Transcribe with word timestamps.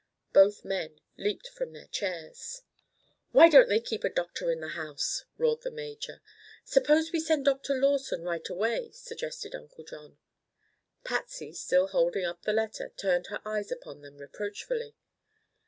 Both 0.33 0.65
men 0.65 0.99
leaped 1.15 1.47
from 1.49 1.73
their 1.73 1.85
chairs. 1.85 2.63
"Why 3.33 3.49
don't 3.49 3.69
they 3.69 3.79
keep 3.79 4.03
a 4.03 4.09
doctor 4.09 4.49
in 4.49 4.59
the 4.59 4.69
house?" 4.69 5.25
roared 5.37 5.61
the 5.61 5.69
major. 5.69 6.23
"Suppose 6.65 7.11
we 7.11 7.19
send 7.19 7.45
Dr. 7.45 7.75
Lawson, 7.77 8.23
right 8.23 8.49
away!" 8.49 8.89
suggested 8.93 9.53
Uncle 9.53 9.83
John. 9.83 10.17
Patsy, 11.03 11.53
still 11.53 11.85
holding 11.89 12.25
up 12.25 12.41
the 12.41 12.51
letter, 12.53 12.91
turned 12.97 13.27
her 13.27 13.43
eyes 13.45 13.71
upon 13.71 14.01
them 14.01 14.17
reproachfully. 14.17 14.95